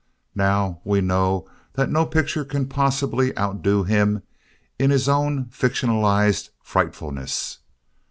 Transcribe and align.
Now 0.33 0.79
we 0.83 0.99
know 0.99 1.47
that 1.73 1.91
no 1.91 2.07
picture 2.07 2.43
can 2.43 2.65
possibly 2.65 3.37
outdo 3.37 3.83
him 3.83 4.23
in 4.79 4.89
his 4.89 5.07
own 5.07 5.45
fictionized 5.51 6.49
frightfulness. 6.63 7.59